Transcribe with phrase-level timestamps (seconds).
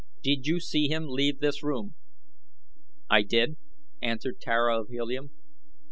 [0.23, 1.93] Did you see him leave this room?"
[3.07, 3.57] "I did,"
[4.01, 5.29] answered Tara of Helium.